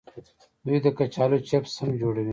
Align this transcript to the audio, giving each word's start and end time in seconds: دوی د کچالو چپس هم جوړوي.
دوی 0.65 0.77
د 0.85 0.87
کچالو 0.97 1.37
چپس 1.47 1.73
هم 1.81 1.89
جوړوي. 2.01 2.29